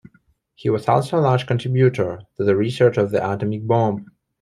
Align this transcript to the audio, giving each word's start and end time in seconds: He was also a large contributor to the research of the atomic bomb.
He 0.55 0.67
was 0.71 0.87
also 0.87 1.19
a 1.19 1.21
large 1.21 1.45
contributor 1.45 2.23
to 2.37 2.43
the 2.43 2.55
research 2.55 2.97
of 2.97 3.11
the 3.11 3.17
atomic 3.19 3.67
bomb. 3.67 4.07